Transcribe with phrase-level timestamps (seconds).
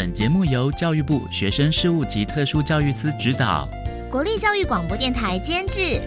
[0.00, 3.68] 本节目由教育部学生事务及特殊教育司指导，
[4.08, 6.00] 国立教育广播电台监制，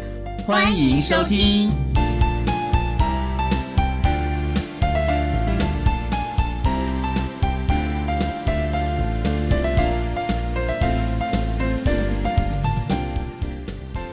[0.46, 1.70] 欢迎收听。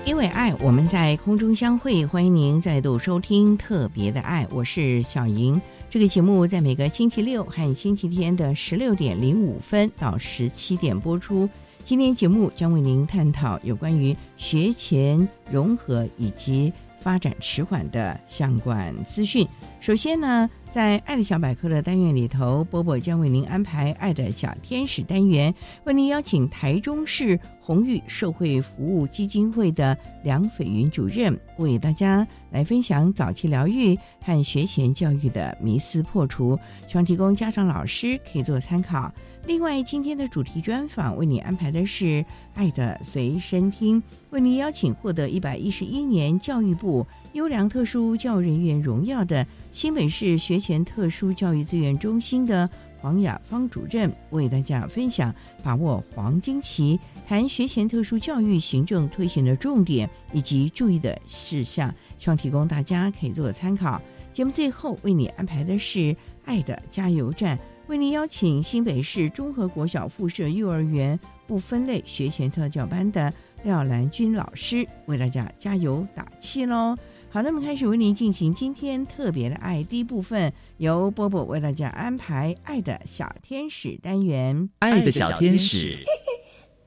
[0.04, 5.62] 因为爱，我们在空中相会，欢迎您再度收听《特别的爱》，我是小莹。
[5.90, 11.48] 这个节目在每个星期六和星期天的十六点零五分到十七点播出。
[11.82, 19.48] 今天节目将为您探讨有关于学前融合以及发展迟缓的相关资讯。
[19.80, 20.50] 首先呢。
[20.70, 25.52] 在爱的小百科的单元里头，波波将为您安排“爱的小天使”单元，
[25.84, 39.10] 为您邀请台中市红玉社会服务基金会的梁斐云主任，为大家来分享早期疗愈和学前教育的迷思破除，希望提供家长、老师可以做参考。
[39.46, 49.46] 另外，今天的主题专访为你安排的是“爱的随身听”，为您邀请获得一百一十一年教育部优良特殊教育人员荣耀的。
[49.72, 52.68] 新北市学前特殊教育资源中心的
[53.00, 64.00] 黄雅芳主任为大家分享把握黄金期，谈学前特殊教育行政推行的重点以及注意的事项，希望提供大家可以做参考。
[64.32, 66.14] 节目最后为你安排的是
[66.44, 73.32] 爱的加油站，为您邀请新北市综合国小附设幼儿园不分类学前特教班的
[73.64, 76.96] 廖兰君老师为大家加油打气喽。
[77.30, 84.70] 好，那么开始为您进行今天特别的爱第一部分，由波波为大家安排“爱的小天使”单元。
[84.78, 85.98] 爱的小天使，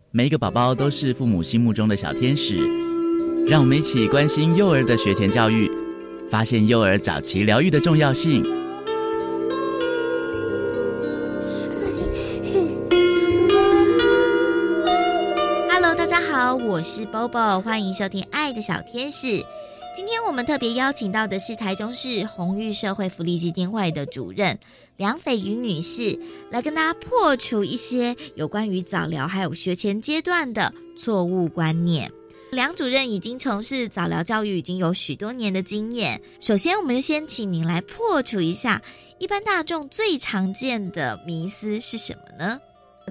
[0.09, 2.55] 每一个宝宝都是父母心目中的小天使。
[3.47, 5.69] 让我们一起关心幼儿的学前教育，
[6.29, 8.43] 发现幼儿早期疗愈的重要性。
[16.83, 19.27] 是 Bobo，欢迎收听《爱的小天使》。
[19.95, 24.57] 今天我们特别邀请到的是台中市红玉社会福利基金会的主任
[24.97, 26.17] 梁斐云女士，
[26.49, 32.11] 来跟大家破除一些有关于早疗还有学前阶段的错误观念。
[32.51, 36.19] 梁主任已经从事早疗教育已经有许多年的经验。
[36.39, 38.81] 首先，我们先请您来破除一下
[39.19, 42.59] 一般大众最常见的迷思是什么呢？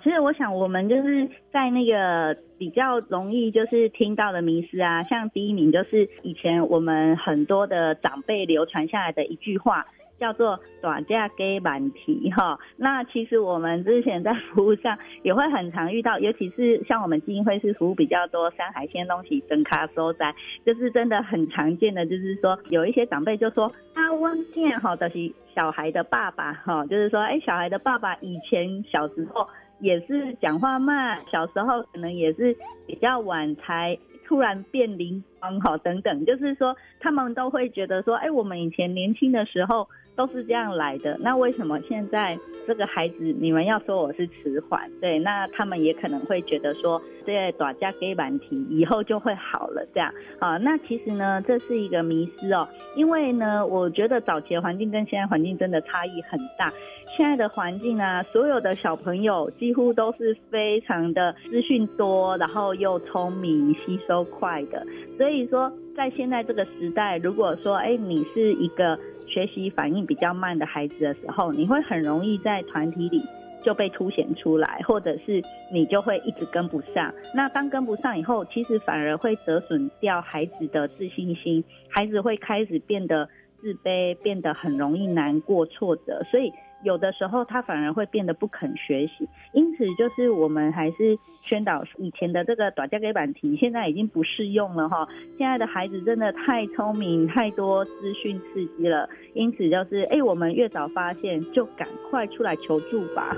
[0.02, 9.86] 其实我想，我们就是在那个比较容易就是听到的迷思啊，像第一名就是以前我们很多的长辈流传下来的一句话，
[10.18, 12.58] 叫做“短价给满提”哈。
[12.76, 20.34] 那其实我们之前在服务上也会很常遇到，尤其是像我们基金会是服务比较多山海鲜东西整卡收在，
[20.64, 29.46] 就是真的很常见的，就是说有一些长辈就说啊，我见哈的是小孩的爸爸哈，就是说哎，小孩的爸爸以前小时候。
[29.80, 39.88] 也是讲话慢，小时候可能也是比较晚才突然变灵光哈等等，就是说他们都会觉得说，哎，我们以前年轻的时候。
[40.20, 44.90] 都是这样来的，那为什么现在这个孩子你们要说我是迟缓？
[45.00, 50.58] 对，那他们也可能会觉得说，这短假给满题以后就会好了，这样啊？
[50.58, 56.70] 那其实呢，这是一个迷失哦，因为呢，我觉得早期的环境跟现在环境真的差异很大。
[57.16, 68.98] 现在的环境啊，所有的小朋友几乎都是非常的资讯多，然后又聪明、吸收快的，所以说在现在这个时代，如果说哎，你是一个。
[69.30, 73.22] 学习反应比较慢的孩子的时候，你会很容易在团体里
[73.62, 75.40] 就被凸显出来，或者是
[75.72, 77.14] 你就会一直跟不上。
[77.34, 86.20] 那当跟不上以后，其实反而会折损掉孩子的自信心，孩子会开始变得自卑，变得很容易难过、挫折。
[86.30, 89.28] 所以有的时候他反而会变得不肯学习。
[89.52, 95.06] 因此，就是我们还是宣导以前的这个短价给板题，现在已经不适用了哈。
[95.38, 99.08] 现在的孩子真的太聪明，太多资讯刺激了。
[99.34, 103.36] 因此，就是哎，我们越早发现，就赶快出来求助吧。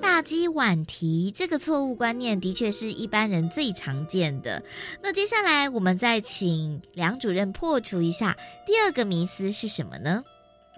[0.00, 4.62] 大鸡晚提这个错误观念，的确是一般人最常见的。
[5.02, 8.34] 那接下来，我们再请梁主任破除一下
[8.66, 10.22] 第二个迷思是什么呢？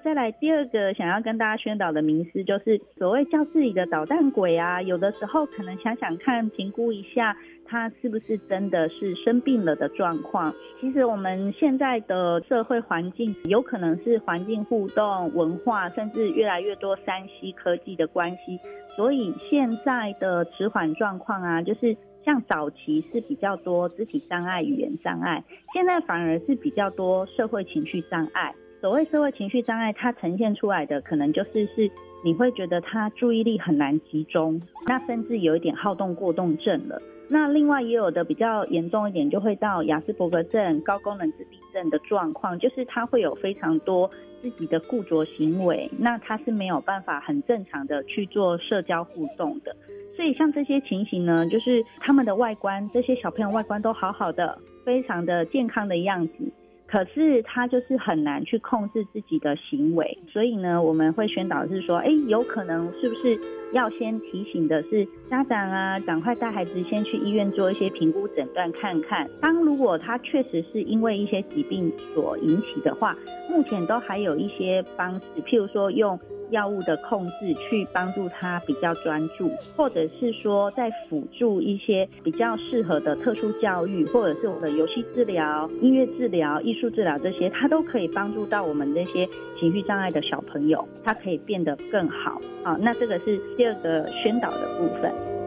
[0.02, 7.36] 再来第二个想要跟大家宣导的名思，就是所谓教室里的捣蛋鬼啊，有的时候可能想想看，评估一下
[7.66, 10.52] 他是不是真的是生病了的状况。
[10.80, 18.58] 其实我们现在的社会环境，有可能是环境互动、文化，甚至越来越多三 C 科技的关系，
[18.96, 21.94] 所以现在的迟缓状况啊，就是
[22.24, 25.44] 像早期是比较多肢体障碍、语言障碍，
[25.74, 28.54] 现在反而是比较多社会情绪障碍。
[28.80, 31.90] 所谓社会情绪障碍，它呈现出来的可能就是是
[32.24, 36.98] 你会觉得他注意力很难集中，那甚至有一点好动过动症了。
[37.28, 44.10] 那另外也有的比较严重一点，就会到雅斯伯格症、高功能自闭症的状况，就是他会有非常多
[44.40, 49.76] 自己的固着行为，那他是没有办法很正常的去做社交互动的。
[50.16, 56.50] 所以像这些情形呢，就是他们的外观，这些小朋友外观都好好的，非常的健康的样子。
[56.90, 63.38] 可是他就是很难去控制自己的行为，所以呢，我们会宣导是说，哎，有可能是不是
[63.72, 69.30] 要先提醒的是家长啊，赶快带孩子先去医院做一些评估诊断看看。
[69.40, 73.16] 当如果他确实是因为一些疾病所引起的话，
[73.48, 76.18] 目前都还有一些方式，譬如说用。
[76.50, 92.40] 药物的控制去帮助他比较专注，或者是说在辅助一些比较适合的特殊教育，或者是我们的游戏治疗、音乐治疗、艺术治疗这些，它都可以帮助到我们那些情绪障碍的小朋友，他可以变得更好。
[92.62, 95.39] 好，那这个是第二个宣导的部分。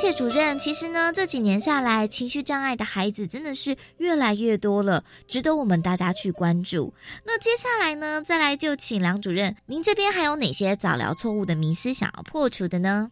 [0.00, 0.58] 谢主任。
[0.58, 6.94] 其实呢，这几年下来，情绪障碍的孩子真的是越来越多了，值得我们大家去关注。
[7.26, 13.10] 那接下来呢，再来就请梁主任，您这边还有哪些早疗错误的迷思想要破除的呢？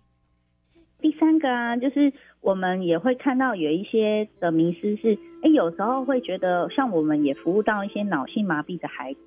[1.02, 5.12] 第三个啊，就是我们也会看到有一些的迷思是，
[5.42, 9.20] 哎，有时候会觉得，像我们也服务到一些脑性麻痹的孩子，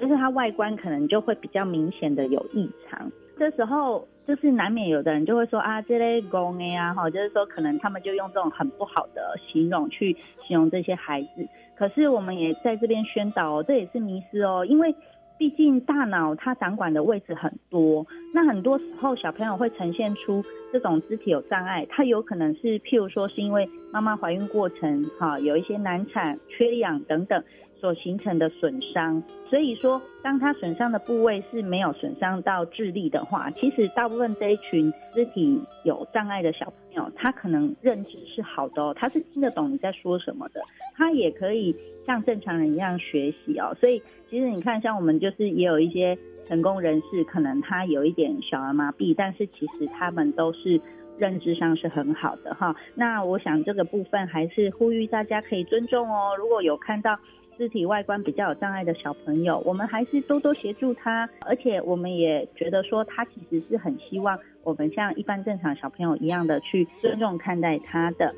[0.00, 4.08] 就是他外观可能就会比较明显的有异常，这时候。
[4.26, 10.16] 就是难免有的人就会说啊，这类公哎呀，哈，就是说可能他们就用这种很不好的形容去
[10.46, 11.48] 形容这些孩子。
[11.74, 14.94] 可是我们也在这边宣导哦，这也是迷失哦，因为
[15.36, 20.40] 毕竟大脑它掌管的位置很多，那很多时候小朋友会呈现出
[20.72, 27.42] 这种肢体有障碍，他有可能是譬如说是因为妈妈怀孕过程哈有一些难产、缺氧等等。
[27.82, 29.20] 所形成的损伤，
[29.50, 40.60] 所以说，当他损伤的部位是没有损伤到智力的话，其实大部分这一群肢体有障碍的小朋友，他可能认知是好的哦，他是听得懂你在说什么的，
[40.94, 41.74] 他也可以
[42.06, 43.76] 像正常人一样学习哦。
[43.80, 44.00] 所以，
[44.30, 50.80] 其实你看，像我们就是也有一些成功人士，可能他有一点小儿麻痹，但是其实他们都是
[51.18, 52.76] 认知上是很好的哈。
[52.94, 56.36] 那我想这个部分还是呼吁大家可以尊重哦。
[56.38, 57.18] 如果有看到。
[57.56, 68.34] 肢体外观比较有障碍的小朋友，我们还是多多协助他，而且我们也觉得说他其实是很希望我们像一般正常小朋友一样的去尊重看待他的。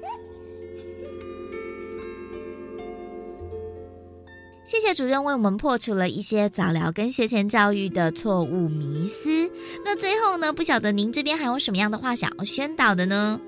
[4.66, 9.48] 谢谢主任为我们破除了一些早疗跟学前教育的错误迷思。
[9.84, 13.40] 那最后呢，不晓得您这边还有什么样的话想要宣导的呢？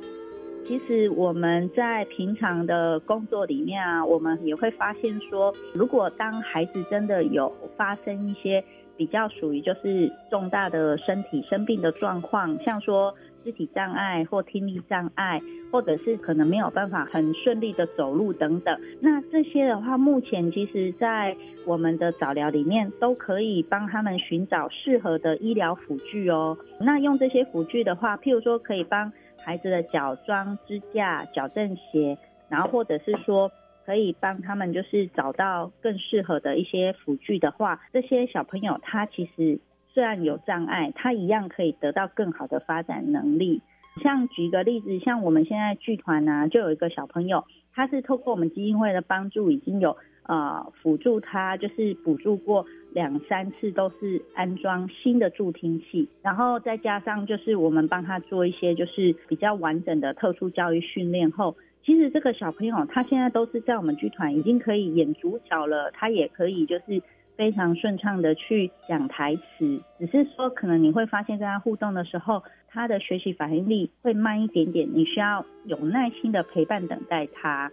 [0.66, 8.64] 其实我们在平常的工作里面啊，我们也会发现说，如果当孩子真的有发生一些
[8.96, 26.58] 比较属于就是重大的身体生病的状况，像说肢体障碍或听力障碍，或者是可能没有办法很顺利的走路等等，那这些的话，目前其实在我们的早疗里面都可以帮他们寻找适合的医疗辅具哦。
[26.80, 29.12] 那用这些辅具的话，譬如说可以帮。
[29.44, 33.50] 孩子的脚装支架、矫正鞋，然后或者是说
[33.84, 39.60] 可以帮他们就是找到更适合的一些辅具的话，这些小朋友他其实
[39.92, 43.62] 虽然有障碍，他一样可以得到更好的发展能力。
[44.02, 52.66] 像举个例子，像我们现在剧团呢，就有一个小朋友，他是透过我们基金会的帮助，已经有呃辅助他，就是补助过。
[52.92, 61.54] 两三次都是安装新的助听器，然后再加上就是我们帮他做一些就是比较完整的特殊教育训练后，
[61.84, 67.02] 其实这个小朋友他现在都是在我们剧团已经可以演主角了，他也可以就是
[67.36, 77.70] 非常顺畅的去讲台词，只是说可能你会发现跟他互动的时候，他的学习反应力会慢一点点，你需要有耐心的陪伴等待他。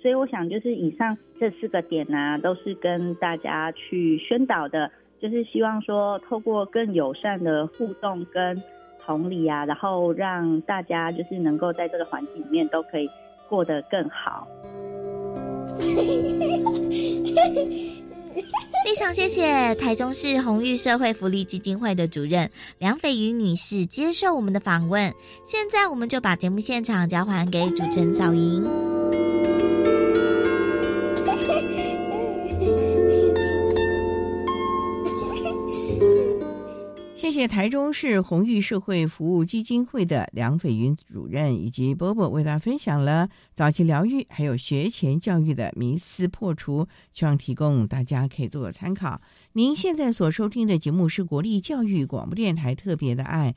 [0.00, 4.90] 所以我想就是以上这四个点呢，都是跟大家去宣导的，
[5.20, 8.62] 就是希望说透过更友善的互动跟
[9.04, 13.10] 同理啊，然后让大家就是能够在这个环境里面都可以
[13.48, 14.46] 过得更好。
[18.84, 25.12] 非常谢谢台中市红玉社会福利基金会的主任梁斐瑜女士接受我们的访问。
[25.44, 28.64] 现在我们就把节目现场交还给主持人小莹。
[37.38, 49.20] 谢台中市红玉社会服务基金会的梁斐云主任以及波波为大家分享了早期疗愈还有学前教育的迷思破除，希望提供大家可以做个参考。
[49.52, 53.54] 您现在所收听的节目是国立教育广播电台特别的爱，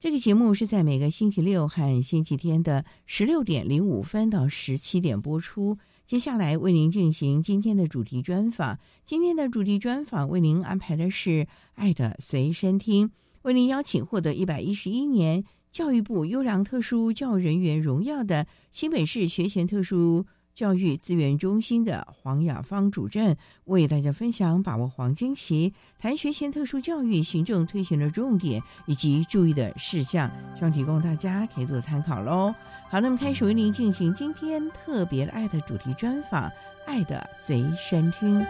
[0.00, 5.76] 这个节目是在每个星期六和星期天的十六点零五分到十七点播出。
[6.06, 8.78] 接下来为您进行今天的主题专访。
[9.06, 11.30] 今天的主题专访为您安排的是
[11.76, 13.08] 《爱的随身听》，
[13.40, 20.26] 为您邀请获得一百一十一年教育部优良特殊教育人员荣耀的新北市学前特殊。
[20.54, 32.54] 教育资源中心的黄雅芳主任为大家分享把握黄金期，谈学前特殊教育行政推行的重点以及注意的事项，希望提供大家可以做参考喽。
[32.88, 36.48] 好，那么开始为您进行今天特别爱的主题专访，
[36.86, 38.40] 《爱的随身听》。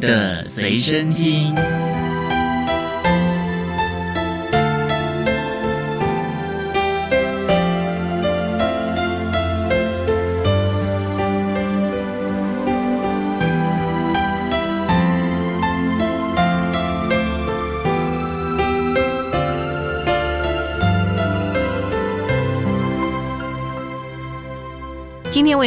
[0.00, 1.54] 的随身听。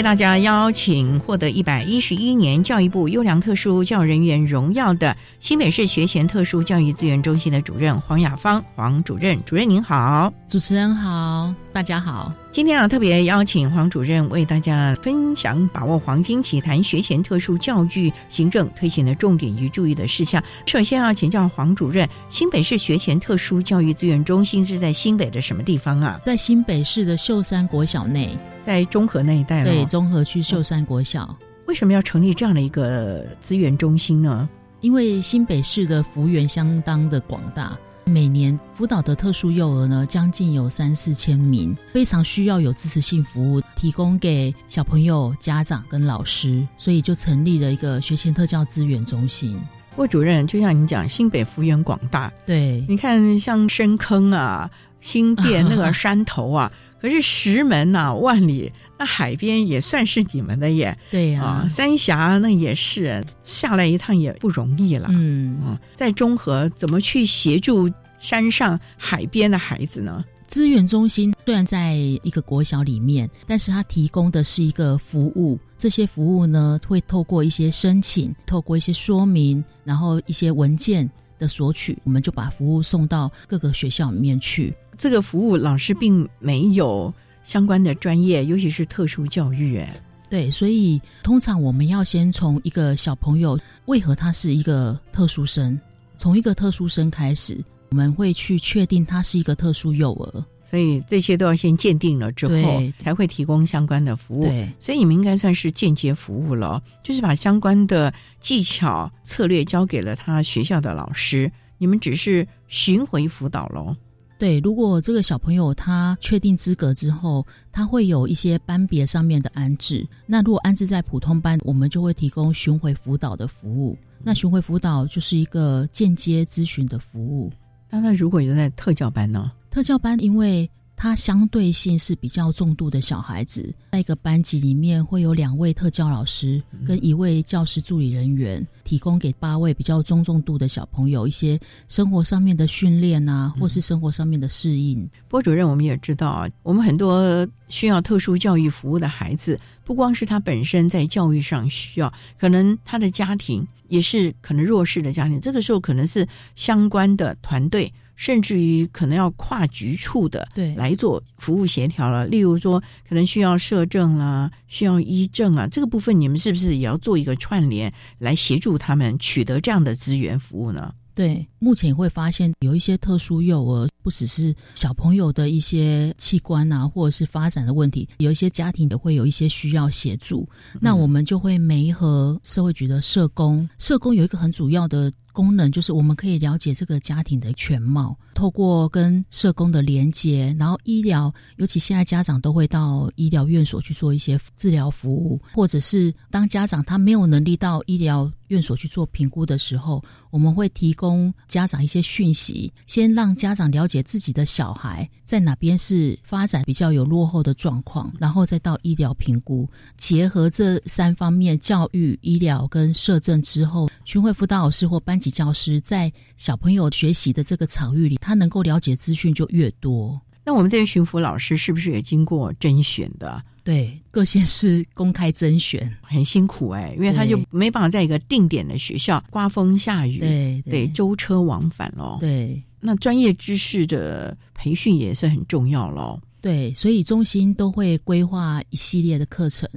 [0.01, 12.33] 为大家邀请获得一百一十一年教育部优良特殊教育人员荣耀的新北市学前特殊教育资源中心的主任黄雅芳黄主任，主任您好，主持人好，大家好。
[12.51, 20.43] 今天啊，特别邀请黄主任为大家分享把握黄金期谈学前特殊教育行政推行的重点与注意的事项。
[20.65, 26.19] 首先要请教黄主任，新北市学前特殊教育资源中心是在新北的什么地方啊？
[26.25, 28.37] 在新北市的秀山国小内。
[28.65, 31.33] 在中和那一带对，中和区秀山国小，
[31.67, 34.49] 为什么要成立这样的一个资源中心呢？
[34.81, 49.59] 因为新北市的幅员相当的广大，每年辅导的特殊幼儿呢，将近有三四千名，非常需要有支持性服务提供给小朋友、家长跟老师，所以就成立了一个学前特教资源中心。
[49.97, 56.71] 魏主任，就像你讲，新北幅员广大，对，你看像深坑啊、新店那个 山头啊。
[57.01, 60.95] 可是石门呐，万里那海边也算是你们的耶。
[61.09, 65.07] 对呀，三峡那也是下来一趟也不容易了。
[65.09, 67.89] 嗯嗯，在中和怎么去协助
[68.19, 70.23] 山上海边的孩子呢？
[70.45, 75.57] 资源中心虽然在一个国小里面，但是它提供的是一个服务。
[75.79, 84.71] 这些服务呢，会透过一些申请，透过一些说明，然后一些文件的索取，我们就把服务送到各个学校里面去。
[84.95, 87.11] 这个服务老师并没有
[87.43, 89.77] 相关的专业，尤其是特殊教育。
[89.77, 95.79] 哎，对，所以通常我们要先从一个小朋友为何他是一个特殊生，
[96.15, 100.45] 从一个特殊生开始，我们会去确定他是一个特殊幼儿。
[100.69, 104.43] 所以这些都要先鉴定了之后，才会提供相关的服务。
[104.43, 113.93] 对，所以你们应该算是间接服务了，就是把相关的技巧策略交给了他学校的老师，你们只是巡回辅导喽。
[114.41, 120.03] 对，如果这个小朋友他确定资格之后，他会有一些班别上面的安置。
[120.25, 123.95] 那如果安置在普通班，我们就会提供巡回辅导的服务。
[124.23, 127.53] 那巡回辅导就是一个间接咨询的服务。
[127.87, 129.51] 那那如果有在特教班呢？
[129.69, 130.67] 特教班因为
[131.01, 145.09] 他相对性是比较重度的小孩子，在一个班级里面会有两位特教老师跟一位教师助理人员，提供给八位比较中重度的小朋友一些生活上面的训练啊，或是生活上面的适应。
[145.27, 157.91] 波主任，我们也知道啊，我们很多需要特殊教育服务的孩子，不光是他本身在教育上需要，可能他的家庭也是可能弱势的家庭，这个时候可能是相关的团队。
[158.21, 170.93] 甚至于可能要跨局处的对来做服务协调了，例如说可能需要社政啦，需要医政啊，这个部分你们是不是也要做一个串联，来协助他们取得这样的资源服务呢？
[171.15, 180.49] 对，目前会发现有一些特殊幼儿，不只是小朋友的一些器官啊，或者是发展的问题，有一些家庭也会有一些需要协助，
[180.79, 185.13] 那我们就会媒合社会局的社工，社工有一个很主要的。
[185.33, 215.21] 功能就是我们可以了解这个家庭的全貌，透过跟社工的连接，然后医疗，尤其现在家长都会到医疗院所去做一些治疗服务，或者是当家长他没有能力到医疗院所去做评估的时候，我们会提供家长一些讯息，先让家长了解自己的小孩在哪边是发展比较有落后的状况，然后再到医疗评估，结合这三方面教育、医疗跟社政之后，巡回辅导老师或班。
[215.21, 220.19] 级教师在小朋友学习的这个场域里，他能够了解资讯就越多。
[220.43, 223.39] 那我们这些巡抚老师是不是也经过甄选的？
[223.63, 232.17] 对，各县市公开甄选，很辛苦哎，因为他就没办法在一个定点的学校，刮风下雨，对对，舟车往返喽。
[232.19, 236.19] 对，那专业知识的培训也是很重要喽。
[236.41, 239.69] 对，所以中心都会规划一系列的课程。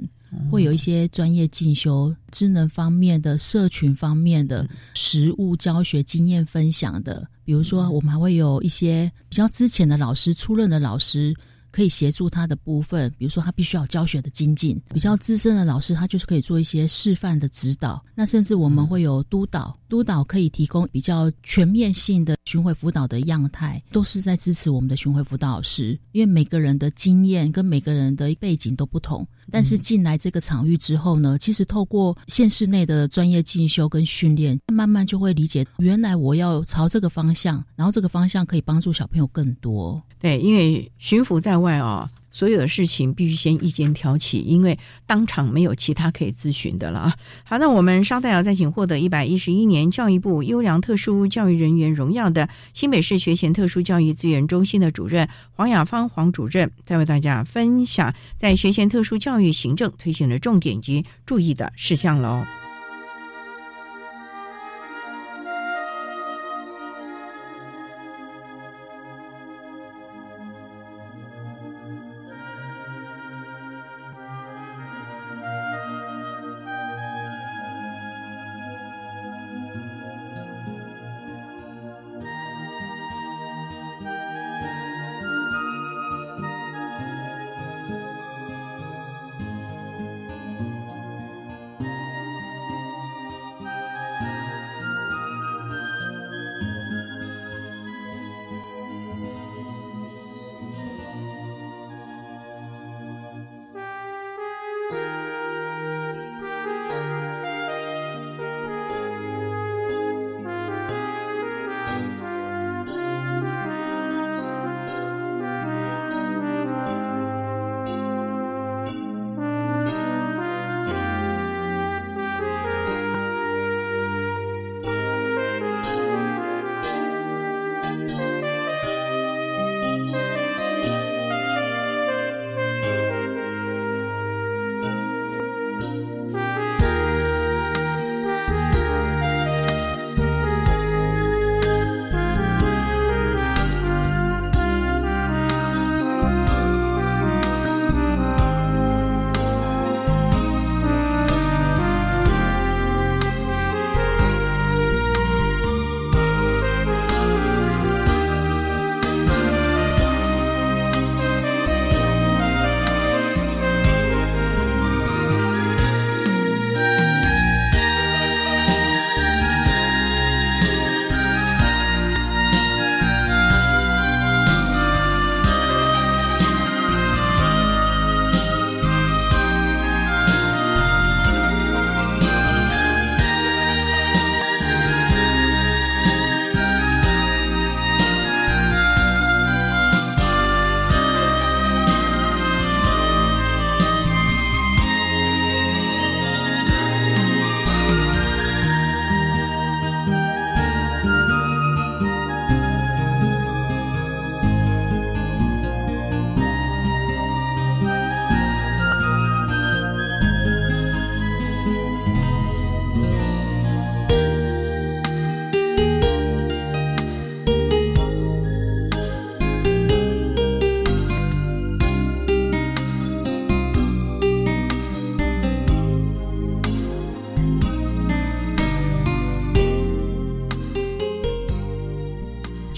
[0.51, 11.33] 会有一些专业进修、智能方面的、社群方面的、实物教学经验分享的，比如说，我们还会有一些比较之前的老师、出任的老师。
[11.75, 18.01] 可以协助他的部分，比如说他必须要教学的精进，比较资深的老师他就是可以做一些示范的指导。
[18.15, 25.99] 那甚至我们会有督导，督导可以提供比较全面性的巡回辅导的样态，都是在支持我们的巡回辅导老师。
[26.13, 40.01] 因为每个人的经验跟每个人的背景都不同，但是进来这个场域之后呢，其实透过县市内的专业进修跟训练，慢慢就会理解，原来我要朝这个方向，然后这个方向可以帮助小朋友更多。
[40.19, 47.15] 对，因为巡抚在外啊，所有的事情必须先一肩挑起，因为当场没有其他可以咨询的了啊。
[47.45, 62.43] 好，那我们稍待要再请获得一百一十一年教育部优良特殊教育人员荣耀的新北市学前特殊教育资源中心的主任黄雅芳黄主任，再为大家分享在学前特殊教育行政推行的重点及注意的事项喽。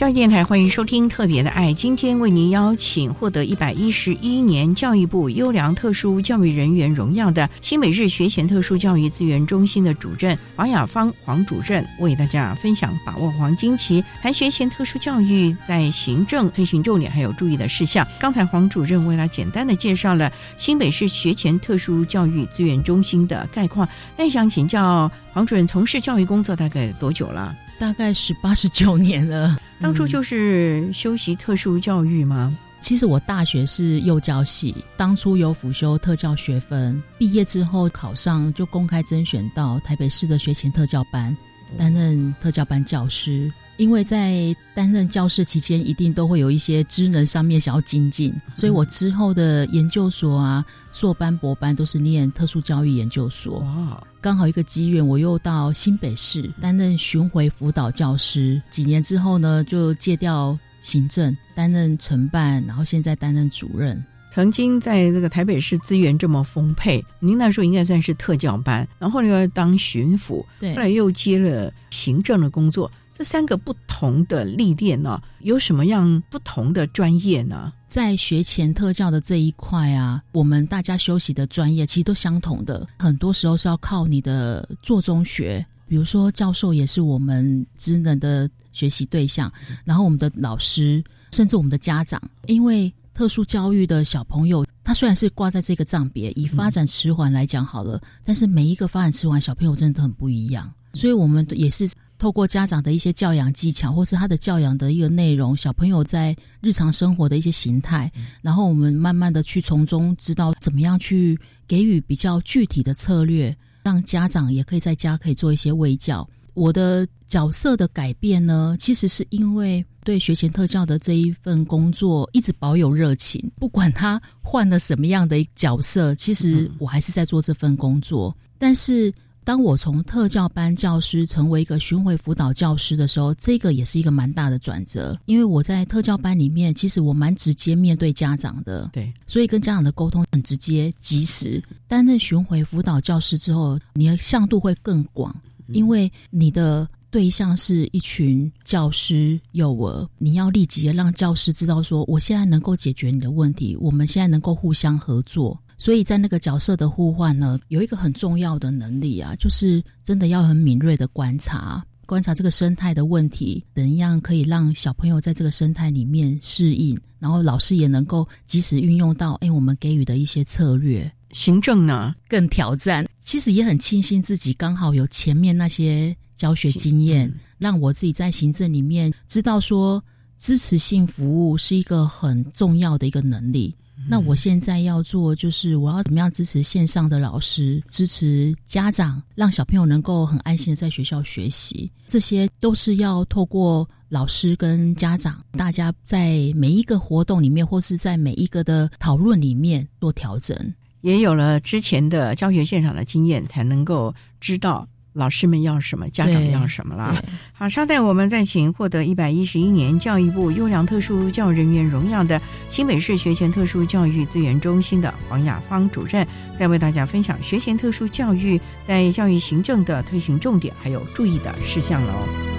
[0.08, 18.08] 教育电台欢迎收听《特别的爱》，今天为您邀请获得一百一十一年教育部优良特殊教育人员荣耀的新北市学前特殊教育资源中心的主任王雅芳黄主任，为大家分享把握黄金期，谈学前特殊教育在行政推行重点还有注意的事项。
[18.18, 27.54] 刚才黄主任为了简单的介绍了新北市学前特殊教育资源中心的概况，那想请教黄主任，从事教育工作大概多久了？
[27.80, 29.58] 大概十八十九年了。
[29.80, 32.56] 当初就是修习特殊教育吗？
[32.80, 41.36] 其实我大学是幼教系，当初有辅修特教学分，毕业之后考上就公开甄选到台北市的学前特教班，
[41.78, 43.52] 担任特教班教师。
[43.78, 53.60] 因为在担任教师期间，一定都会有一些职能上面想要精进，所以我之后的研究所啊、硕班、博班都是念特殊教育研究所。
[53.60, 58.62] 哇，刚好一个机缘，我又到新北市担任巡回辅导教师。
[58.70, 64.04] 几年之后呢，就借调行政，担任承办，然后现在担任主任。
[64.30, 72.92] 曾经在这个台北市资源这么丰沛，您那时候应该算是特教班，然后又当巡抚，对，后来又接了行政的工作。
[73.18, 77.74] 这三个不同的历练呢，有什么样不同的专业呢？
[77.88, 89.52] 在学前特教的这一块啊，我们大家修习的专业其实都相同的，很多时候是要靠你的做中学，比如说教授也是我们职能的学习对象，
[89.84, 101.90] 然后我们的老师，甚至我们的家长，因为特殊教育的小朋友，他虽然是挂在这个账别，以发展迟缓来讲好了，但是每一个发展迟缓小朋友真的都很不一样，所以我们也是。
[102.20, 116.28] 透过家长的一些教养技巧，或是他的教养的一个内容，小朋友在日常生活的一些形态，然后我们慢慢的去从中知道怎么样去给予比较具体的策略，让家长也可以在家可以做一些微教。
[116.56, 129.14] 我的角色的改变呢，其实是因为对学前特教的这一份工作一直保有热情，不管他换了什么样的角色，其实我还是在做这份工作，但是。
[129.48, 135.18] 当我从特教班教师成为一个巡回辅导教师的时候，这个也是一个蛮大的转折。
[135.24, 141.64] 因为我在特教班里面，其实我蛮直接面对家长的，对，所以跟家长的沟通很直接、及时。
[141.88, 145.34] 担任巡回辅导教师之后，你的向度会更广，
[145.68, 155.58] 因为你的对象是一群教师、幼儿，你要立即让教师知道说，我现在能够解决你的问题，我们现在能够互相合作。
[155.78, 171.12] 所以在那个角色的互换呢，有一个很重要的能力啊，就是真的要很敏锐的观察，观察这个生态的问题，怎样可以让小朋友在这个生态里面适应，然后老师也能够及时运用到，哎，我们给予的一些策略。
[171.32, 180.02] 行政呢更挑战，其实也很庆幸自己刚好有前面那些教学经验，让我自己在行政里面知道说，
[180.40, 183.76] 支持性服务是一个很重要的一个能力。
[184.06, 200.56] 那我现在要做，就是我要怎么样支持线上的老师，支持家长，让小朋友能够很安心的在学校学习，这些都是要透过老师跟家长，大家在每一个活动里面，或是在每一个的讨论里面做调整，
[201.02, 204.88] 也有了之前的教学现场的经验，才能够知道。
[205.18, 207.22] 老师们要什么，家长要什么了？
[207.52, 216.26] 好，稍待，我们再请获得一百一十一年教育部优良特殊教育人员荣耀的新北市学前特殊教育资源中心的黄雅芳主任，
[216.58, 222.57] 再为大家分享学前特殊教育在教育行政的推行重点，还有注意的事项喽。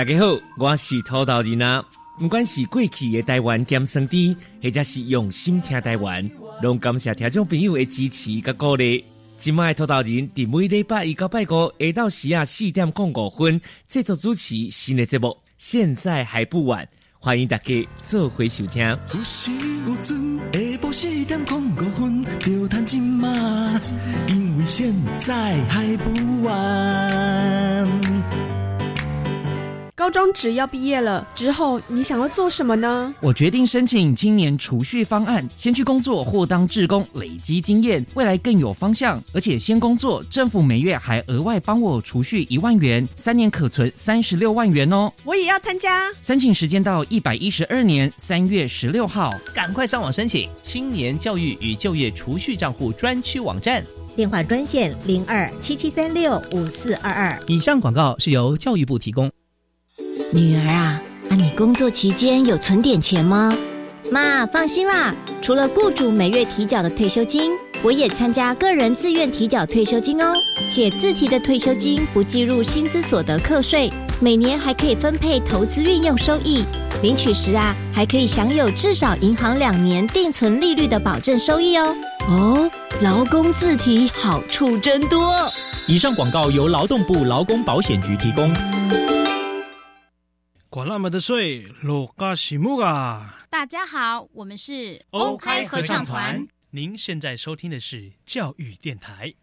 [0.00, 1.84] 大家好，我是土豆人啊。
[2.18, 6.26] 不管是过去的台湾点生地，或者是用心听台湾，
[6.62, 9.04] 拢感谢听众朋友的支持甲鼓励。
[9.36, 13.60] 今麦土豆人伫每礼拜一到拜五下到时啊四点共五分，
[13.90, 15.36] 制作主持新的节目。
[15.58, 16.88] 现在还不晚。
[17.18, 18.82] 欢迎大家做回收听。
[19.12, 19.50] 有时
[19.86, 23.78] 有阵，下晡四点空五分，就赚一马，
[24.28, 28.19] 因为现在还不晚。
[30.00, 33.14] 高中只要毕业了之后，你想要做什么呢？
[33.20, 39.22] 我决定申请青年储蓄方案，先去工作或当志工，累积经验，未来更有方向。
[39.34, 45.12] 而且先工作，政府每月还额外帮我储蓄一万元，三年可存三十六万元哦。
[45.22, 46.10] 我也要参加。
[46.22, 53.84] 申请时间到一百一十二年三月十六号，赶快上网申请青年教育与就业储蓄账户专区网站，
[54.16, 57.38] 电话专线零二七七三六五四二二。
[57.48, 59.30] 以上广告是由教育部提供。
[60.32, 63.52] 女儿啊，啊，你工作期间有存点钱吗？
[64.12, 65.12] 妈，放心啦，
[65.42, 67.50] 除了雇主每月提缴的退休金，
[67.82, 70.32] 我也参加个人自愿提缴退休金哦。
[70.68, 73.90] 且自提的退休金不计入薪资所得课税，
[74.20, 76.64] 每年还可以分配投资运用收益。
[77.02, 81.96] 领取时啊，还可以享有至少银行两年定存利率的保证收益哦。
[82.28, 82.70] 哦，
[83.02, 85.34] 劳工自提好处真多。
[85.88, 88.48] 以上广告由劳动部劳工保险局提供。
[90.72, 93.44] 管那么的水，落嘎西木啊！
[93.50, 96.46] 大家好，我们是欧开合唱团。
[96.70, 99.34] 您现在收听的是教育电台。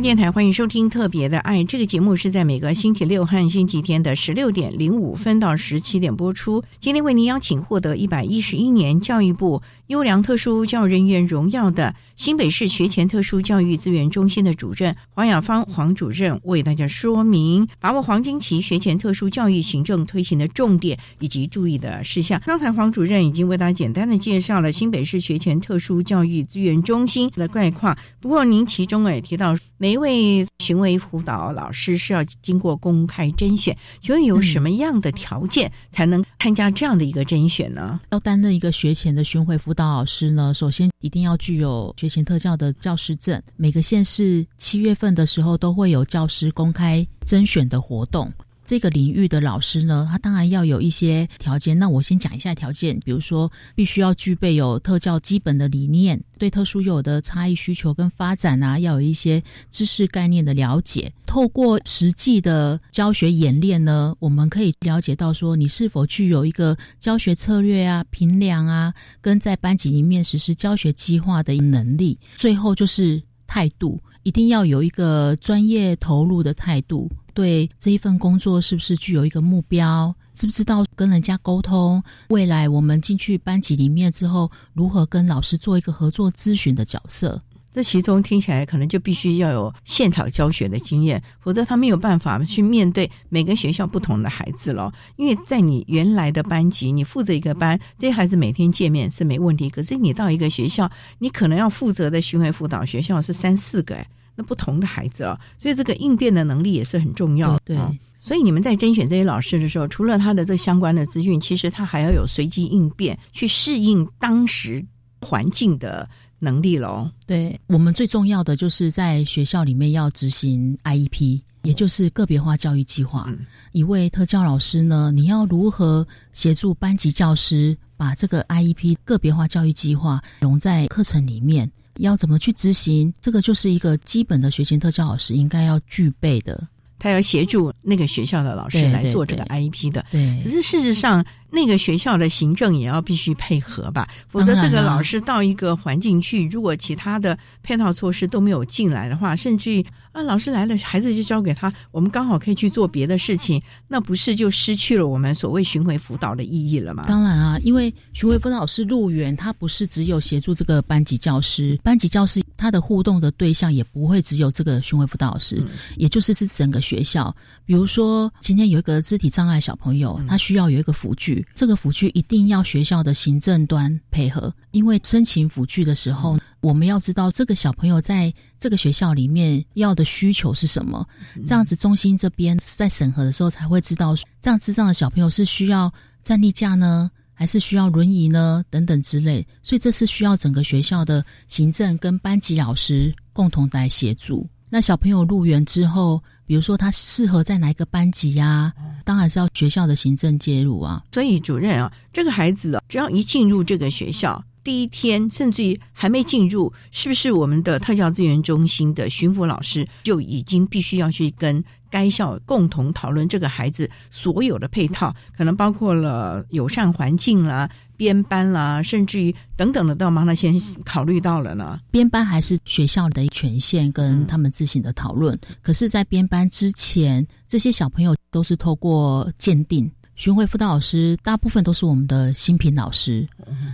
[0.00, 6.62] 电台欢迎收听《特别的爱》这个节目，是在每个星期六和星期天的十六点零五分到十七点播出。
[6.78, 22.38] 今天为您邀请获得一百一十一年教育部优良特殊教育人员荣耀的新北市学前特殊教育资源中心的主任黄雅芳黄主任，为大家说明把握黄金期学前特殊教育行政推行的重点以及注意的事项。
[22.44, 29.56] 刚才黄主任已经为大家简单的介绍了新北市学前特殊教育资源中心的概况，不过您其中也提到。
[29.80, 38.00] 每一位巡回辅导老师是要经过公开甄选，请问有什么样的条件才能参加这样的一个甄选呢？
[38.10, 43.40] 要担任一个学前的巡回辅导老师呢，首先一定要具有学前特教的教师证。
[43.54, 48.28] 每个县市七月份的时候都会有教师公开甄选的活动。
[48.68, 51.78] 这个领域的老师呢，他当然要有一些条件。
[51.78, 61.10] 那我先讲一下条件，比如说，必须要具备有特教基本的理念，对特殊有的差异需求跟发展啊，要有一些知识概念的了解。
[61.24, 72.18] 透过实际的教学演练呢，我们可以了解到说，你是否具有一个教学策略啊、评量啊，跟在班级里面实施教学计划的能力。
[72.36, 77.10] 最后就是态度，一定要有一个专业投入的态度。
[77.34, 80.12] 对这一份工作是不是具有一个目标？
[80.34, 82.02] 知不知道跟人家沟通？
[82.28, 87.40] 未来我们进去班级里面之后，如何跟老师做一个合作咨询的角色？
[87.78, 94.92] 这其中听起来可能就必须要有现场教学的经验，否则他没有办法去面对每个学校不同的孩子了。
[95.14, 99.70] 因为在你原来的班级，你负责一个班，这些孩子每天见面是没问题。
[99.70, 104.04] 可是你到一个学校，你可能要负责的巡回辅导学校是三四个哎。
[104.34, 107.56] 那不同的孩子啊，所以这个应变的能力也是很重要。
[107.64, 107.78] 对，
[108.18, 114.84] 所以你们在甄选这些老师的时候，除了他的这相关的资讯，其实他还要有随机应变、去适应当时
[115.20, 117.10] 环境的能力喽。
[117.26, 123.28] 对我们最重要的就是在学校里面要执行 IEP，也就是个别化教育计划。
[123.72, 131.70] 一位特教老师呢，你要如何协助班级教师把这个 IEP 个别化教育计划融在课程里面？
[131.98, 133.12] 要怎么去执行？
[133.20, 136.68] 这个就是一个基本的学前特教老师应该要具备的。
[136.98, 140.04] 他要协助那个学校的老师来做这个 IEP 的。
[140.10, 141.24] 对，可是事实上。
[141.50, 149.82] 那个学校的行政也要必须配合吧，否则这个老师到一个环境去，如果其他的配套措施都没有进来的话，甚至
[150.12, 157.04] 啊，老师来了，孩子就交给他，我们刚好可以去做别的事情，那不是就失去了我们所谓巡回辅导的意义了吗？
[157.08, 165.64] 当然啊，因为巡回辅导老师入园，他不是只有协助这个班级教师，班级教师他的互动的对象也不会只有这个巡回辅导老师，
[165.96, 167.34] 也就是是整个学校，
[167.66, 181.06] 比如说今天有一个肢体障碍小朋友，他需要有一个辅具，这个辅具一定要学校的行政端配合，因为申请辅具的时候，我们要知道这个小朋友在这个学校里面要的需求是什么，
[181.46, 187.10] 这样子中心这边在审核的时候才会知道，这样智障的小朋友是需要站立架呢。
[187.40, 194.44] 还是需要轮椅呢，等等之类，所以这是需要整个学校的行政跟班级老师共同来协助。
[194.68, 198.72] 那小朋友入园之后，比如说他适合在哪一个班级呀？
[199.04, 201.04] 当然是要学校的行政介入啊。
[201.12, 204.42] 所以主任啊，这个孩子只要一进入这个学校。
[204.68, 220.54] 第一天，甚至于还没进入，是不是我们的特教资源中心的巡抚老师就已经必须要去跟该校共同讨论这个孩子所有的配套，可能包括了友善环境啦、编班啦，甚至于等等的，都要帮他先
[220.84, 221.80] 考虑到了呢？
[221.90, 229.90] 编班还是学校的权限跟他们自行的讨论，可是，在编班之前，这些小朋友都是透过鉴定。
[230.18, 233.24] 巡回辅导老师大部分都是我们的新品老师，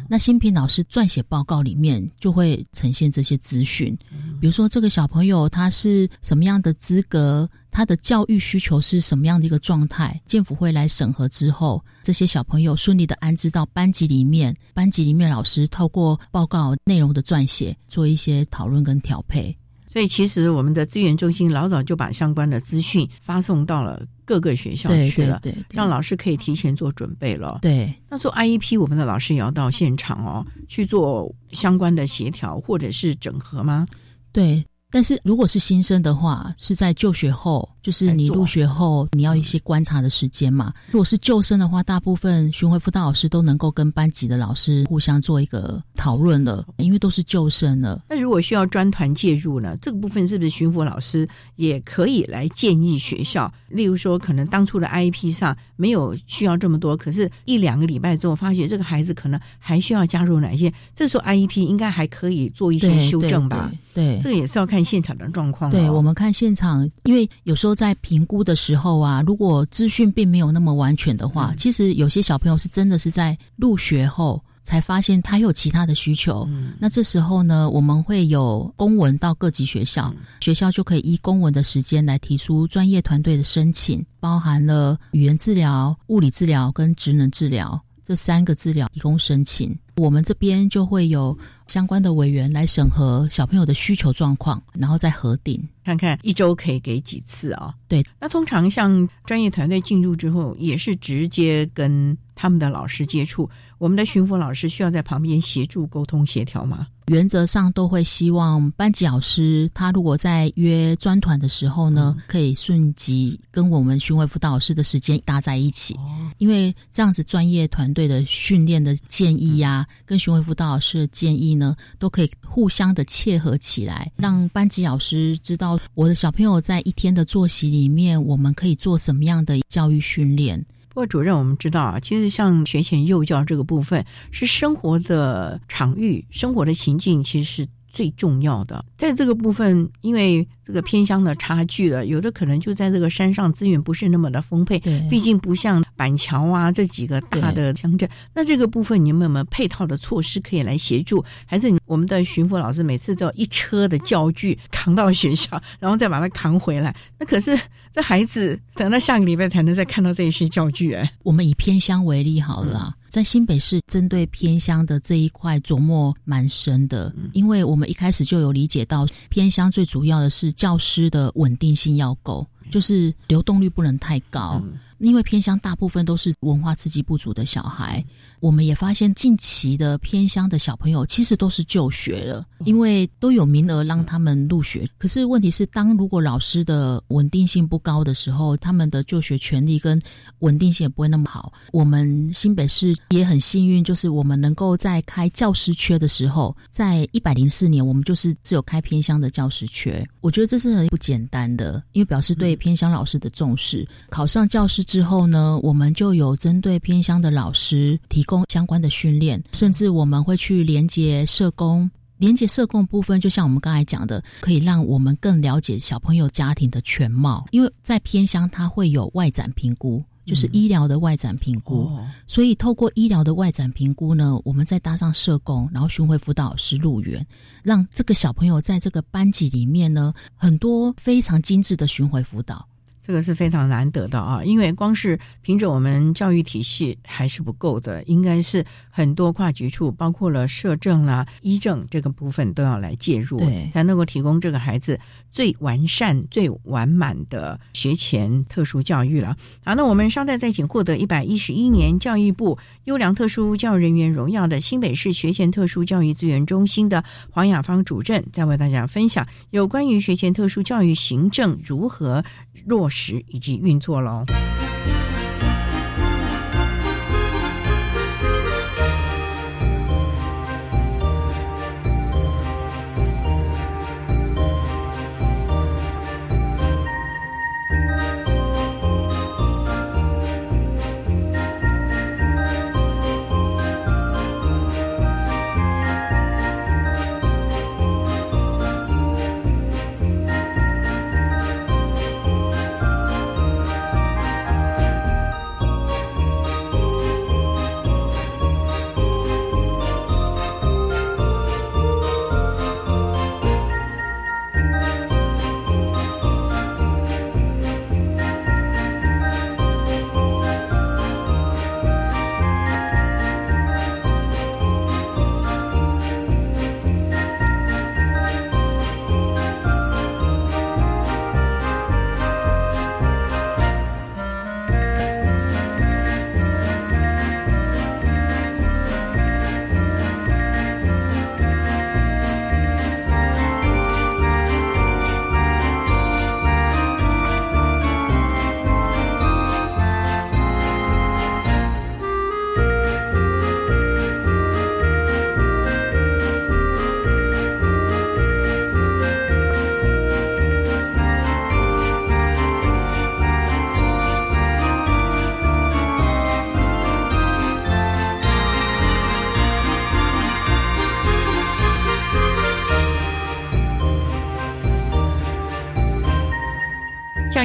[0.07, 3.97] 那新品老师撰写报告里面就会呈现这些资讯，
[4.39, 19.57] 比如说这个小朋友他是什么样的资格，他的教育需求是什么样的一个状态，建府会来审核之后，这些小朋友顺利的安置到班级里面，班级里面老师透过报告内容的撰写做一些讨论跟调配。
[19.95, 27.61] 所以，其实我们的资源中心老早就把相关的资讯发送到了各个学校去了，对，让老师可以提前做准备了。
[27.63, 33.87] 对，那做 IEP，我们的老师也要到现场哦，去做相关的协调或者是整合吗？
[34.33, 34.65] 对。
[34.91, 40.73] 但是如果是新生的话，是在就学后，就是你入学后，你要一些观察的时间嘛。
[40.90, 48.03] 如果是旧生的话，大部分巡回辅导老师都能够跟班级的老师互相做一个讨论了，因为都是旧生了。
[48.09, 49.77] 那如果需要专团介入呢？
[49.83, 53.53] 这个部分是不是巡抚老师也可以来建议学校？
[53.68, 60.73] 例如说，可能当初的 IEP 上没有需要这么多，可是一两个礼拜之后，发觉这个孩子可能还需要加入哪些？
[60.94, 63.70] 这时候 IEP 应该还可以做一些修正吧？
[63.92, 64.83] 对，这个也是要看。
[64.85, 76.49] 现场的状况，对我们看现场，因为有时候在评估的时候啊，如果资讯并没有那么完全的话，其实有些小朋友是真的是在入学后才发现他有其他的需求。
[76.79, 87.81] 那这时候呢，我们会有公文到各级学校，学校就可以依公文的时间来提出专业团队的申请，包含了语言治疗、物理治疗跟职能治疗。
[88.07, 97.75] 这三个治疗提供申请，我们这边就会有相关的委员来审核小朋友的需求状况，然后再核定，看看一周可以给几次啊？
[97.87, 106.88] 对，那通常像专业团队进入之后，也是直接跟他们的老师接触，我们的巡抚老师需要在旁边协助沟通协调吗？
[107.09, 115.94] 原则上都会希望班级老师，他如果在约专团的时候呢，可以顺即跟我们巡回辅导老师的时间搭在一起，
[116.38, 130.64] 因为这样子专业团队的训练的建议呀，跟巡回辅导老师的建议呢，都可以互相的切合起来，让班级老师知道我的小朋友在一天的作息里面，我们可以做什么样的教育训练。
[130.95, 138.85] 不过主任，我们知道啊，其实像学前幼教这个部分，是生活的场域、生活的情境，其实是最重要的。
[138.97, 144.79] 在这个部分，因为这个偏乡的差距了，有的可能就在这个山上，资源不是那么的丰沛。
[144.79, 148.09] 对，毕竟不像板桥啊这几个大的乡镇。
[148.33, 151.25] 那这个部分，你们有没有配套的措施可以来协助？
[151.45, 156.95] 还是我们的巡抚老师每次都要一车的教具扛到学校，然后再把它扛回来？
[157.19, 157.59] 那可是。
[157.95, 161.09] 这孩子等到下个礼拜才能再看到这一些教具哎。
[161.23, 174.61] 我们以偏乡为例好了，在新北市针对偏乡的这一块琢磨蛮深的，因为我们一开始就有理解到偏乡最主要的是教师的稳定性要够，就是流动率不能太高。
[174.99, 178.05] 因为偏乡大部分都是文化刺激不足的小孩，
[178.40, 184.88] 我们也发现近期的偏乡的小朋友其实都是就学了，因为都有名额让他们入学。
[184.99, 190.01] 可是问题是，当如果老师的稳定性不高的时候，他们的就学权利跟
[190.38, 191.53] 稳定性也不会那么好。
[191.73, 200.07] 我们新北市也很幸运，就是我们能够在开教师缺的时候，在一百零四年，我们就是只有开偏乡的教师缺。
[200.21, 203.87] 我觉得这是很不简单的，因为表示对偏乡老师的重视。
[204.09, 204.84] 考上教师。
[204.85, 217.45] 之后呢，我们就有针对偏乡的老师提供相关的训练，甚至我们会去连接社工，连接社工部分，就像我们刚才讲的，可以让我们更了解小朋友家庭的全貌。
[217.51, 221.91] 因为在偏乡，它会有外展评估，就是医疗的外展评估，
[222.27, 227.27] 所以透过医疗的外展评估呢，我们再搭上社工，然后巡回辅导老师入园，
[227.63, 232.67] 让这个小朋友在这个班级里面呢，很多非常精致的巡回辅导。
[233.07, 244.98] 这个是非常难得的啊，因为光是凭着我们教育体系还是不够的，应该是很多跨局处，包括了社政啦、医政这个部分都要来介入，对，才能够提供这个孩子
[245.31, 249.37] 最完善、最完满的学前特殊教育了。
[249.63, 262.25] 好，那我们稍待再请获得一百一十一年教育部优良特殊教育人员荣耀的新北市学前特殊教育资源中心的黄雅芳主任，再为大家分享有关于学前特殊教育行政如何
[262.65, 264.25] 落时以及运作了。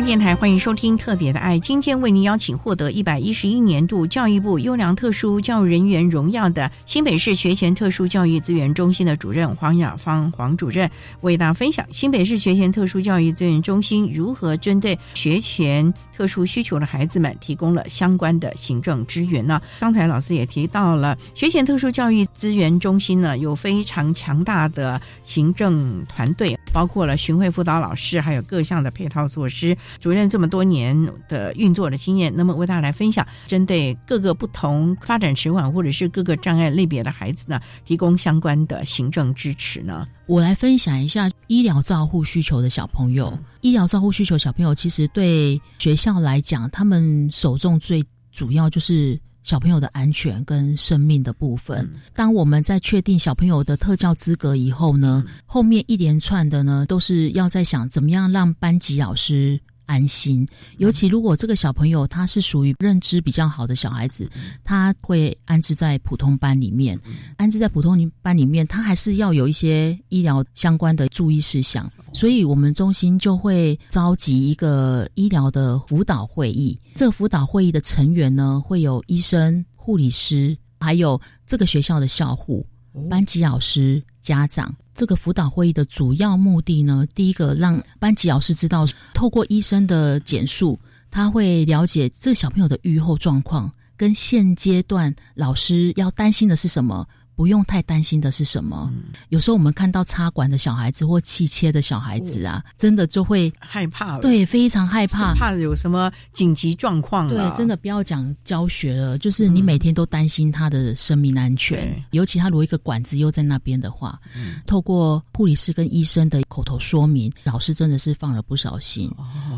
[0.05, 10.89] 电台欢迎收听《特别的爱》，今天为您邀请获得一百一十一年度教育部优良特殊教育人员荣耀的新北市学前特殊教育资源中心的主任黄雅芳黄主任，
[11.21, 19.61] 为大家分享新北市学前特殊教育资源中心如何针对学前特殊需求的孩子们提供了相关的行政支援呢？
[19.79, 29.77] 刚才老师也提到了，学前特殊教育资源中心呢有非常强大的行政团队，包括了巡回辅导老师，还有各项的配套措施。
[30.01, 40.05] 主任这么多年的运作的经验，那么为大家来分享，针对各个不同发展迟缓或者是各个障碍类别的孩子呢，提供相关的行政支持呢？
[40.29, 43.35] 我来分享一下医疗照护需求的小朋友。
[43.61, 51.89] 医疗照护需求小朋友，其实对学校来讲，他们首重最主要就是小朋友的安全跟生命的部分。
[52.13, 59.59] 当我们在确定小朋友的特教资格以后呢，后面一连串的呢，都是要在想怎么样让班级老师。
[59.89, 64.29] 安心，尤其如果这个小朋友他是属于认知比较好的小孩子，
[64.63, 66.97] 他会安置在普通班里面。
[67.37, 71.91] 安置在普通班里面，他还是要有一些医疗相关的注意事项。
[72.13, 76.79] 所以，我们中心就会召集一个医疗的辅导会议。
[76.93, 82.63] 这个辅导会议的成员呢，会有医生、护理师，还有这个学校的校护、
[83.09, 84.73] 班级老师、家长。
[84.93, 90.77] 这个辅导会议的主要目的呢，第一个让班级老师知道，透过医生的简述，
[91.09, 97.07] 他会了解这个小朋友的愈后状况，跟现阶段老师要担心的是什么。
[97.39, 98.91] 不用太担心的是什么？
[99.29, 107.29] 有时候我们看到插管的小孩子或气切的小孩子啊，真的就会害怕，对，非常害怕，怕有什么紧急状况。
[107.29, 114.19] 对，真的不要讲教学了，就是你每天都担心他的生命安全，尤其他如果一个管子又在那边的话，
[114.67, 119.09] 透过护理师跟医生的口头说明，老师真的是放了不少心。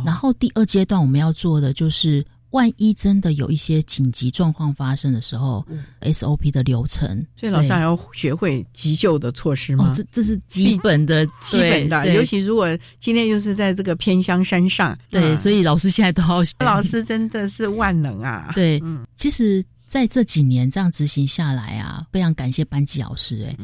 [0.05, 2.23] 然后第二阶段我们要做的就是。
[2.51, 5.65] 万一真的有一些紧急状况发生的时候
[6.01, 9.91] ，SOP 的流程，所以老师还要学会急救的措施吗？
[9.95, 12.13] 这这是基本的， 基本的。
[12.13, 12.67] 尤其如果
[12.99, 16.43] 今天又是在这个偏乡山上，对，所以老师现在都要。
[16.59, 18.51] 老师真的是万能啊！
[18.53, 23.55] 对，嗯，其实在这几年这样执行下来啊，非常感谢班级老师，哎，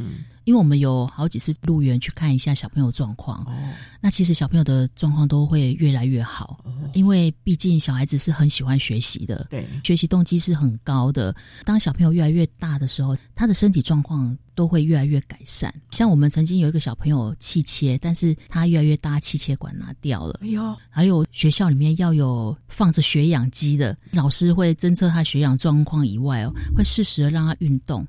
[0.47, 3.53] 因为我们有好几次入园去看一下小朋友状况，哦，
[3.99, 11.35] 那其实小朋友的状况都会越来越好，因为毕竟小孩子是很喜欢学习的，对，学习动机是很高的。
[11.65, 15.73] 当小朋友越来越大的时候，他的身体状况都会越来越改善。
[15.91, 20.39] 像我们曾经有一个小朋友气切，但是他越来越大，气切管拿掉了。
[20.43, 28.07] 哎呦，还有学校里面要有放着血氧机的，老师会侦测他血氧状况以外哦，会适时的让他运动。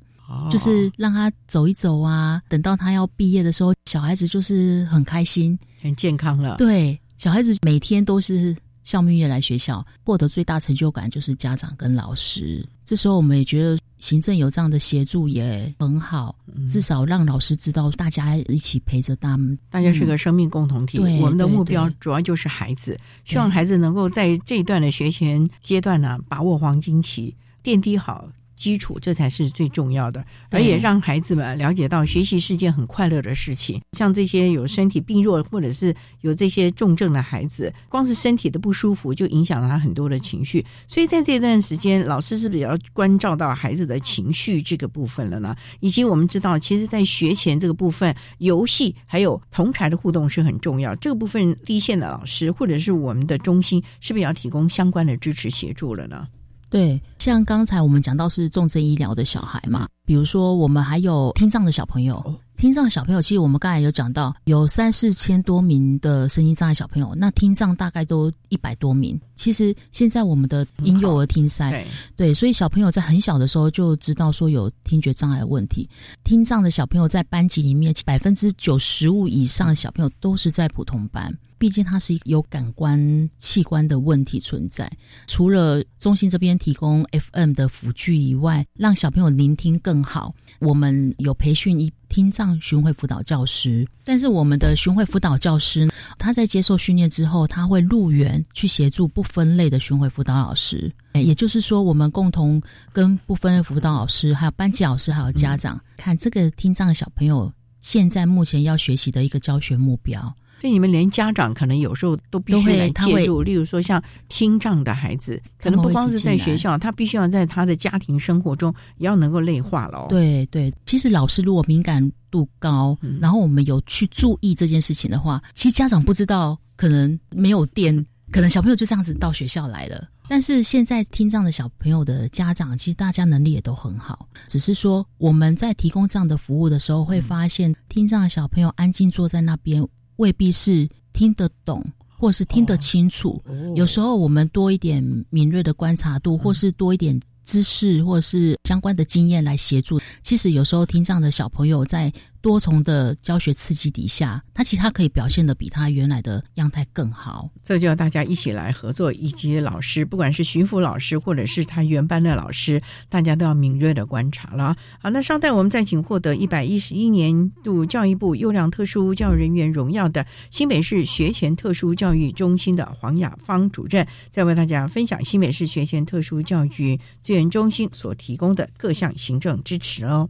[0.51, 6.57] 就是让他走一走啊，等到他要毕业的时候，小孩子就是很开心、很健康了。
[6.57, 12.66] 对，小孩子每天都是笑眯眯来学校，获得最大成就感就是家长跟老师。
[12.85, 16.35] 这时候我们也觉得行政有这样的协助也很好，
[16.70, 20.99] 至少让老师知道大家一起陪着他们，大家是个生命共同体。
[20.99, 28.26] 我们的目标主要就是孩子，希望孩子能够在这一段的学前阶段呢，把握黄金期，奠定好。
[28.59, 33.81] 基础，这才是最重要的，而也让孩子们了解到学习是件很快乐的事情。
[33.97, 40.65] 像这些有身体病弱或者是有这些重症的孩子，光是身体的不舒服就影响了他很多的情绪。
[40.89, 45.55] 所以在这段时间，老师是比较关照到孩子的情绪这个部分了呢。
[45.81, 50.97] 以及我们知道，其实，在学前这个部分，游戏还有同台的互动是很重要。
[50.97, 56.27] 这个部分，第一线的老师或者是我们的中心，是不是要提供相关的支持协助了呢？
[56.71, 62.23] 对，像刚才我们讲到是重症医疗的小孩嘛，比如说我们还有听障的小朋友，
[62.57, 69.19] 听障小朋友其实我们刚才有讲到，有三四千多名的声音障碍小朋友，那听障大概都一百多名。
[69.35, 75.89] 其实现在我们的婴幼儿听塞，对，所以小朋友在很小的时候就知道说有听觉障碍问题。
[76.25, 81.33] 听障的小朋友在班级里面，百分之九十五以上的小朋友都是在普通班。
[81.59, 84.91] 毕竟它是有感官器官的问题存在，
[85.27, 93.87] 除了中心这边提供 FM 的辅具以外，让小朋友聆听更好，我们有培训一听障巡回辅导教师。
[94.05, 100.91] 但是我们的巡回辅导教师，他在接受训练之后，他会入园去协助不分类的巡回辅导老师。
[101.15, 110.33] 也就是说，我们共同跟不分类辅导老师、还有班级老师、还有家长，看这个听障小朋友现在目前要学习的一个教学目标。
[110.61, 120.07] 所以你们连家长可能有时候都必须来介入，例如说像听障的孩子，可能不光是在学校，他必须要在他的家庭生活中也要能够内化了。
[120.09, 130.09] 对对，其实老师如果敏感度高，然后我们有去注意这件事情的话，其实家长不知道，可能没有电，可能小朋友就这样子到学校来了。
[130.31, 139.83] 但是现在听障的小朋友的家长，其实大家能力也都很好，只是说我们在提供这样的服务的时候，会发现听障的小朋友安静坐在那边。
[140.19, 141.85] 未必是听得懂，
[142.16, 143.43] 或是听得清楚。
[143.75, 147.21] 有时候我们多一点敏锐的观察度，或是多一点。
[147.45, 157.51] 知识或是相关的经验来协助，其实有时候听障的小朋友在多重的教学刺激底下，他其实他可以表现的比他原来的样态更好。
[157.64, 164.76] 这就要大家一起来合作，以及老师，不管是巡抚老师或者是他原班的老师，大家都要敏锐的观察了。
[165.01, 177.49] 好，那稍待我们再请获得一百一十一年度教育部优良特殊教育人员荣耀的新北市学前特殊教育中心的黄雅芳主任，再为大家分享新北市学前特殊教育资源。
[177.49, 180.28] 中心所提供的各项行政支持哦。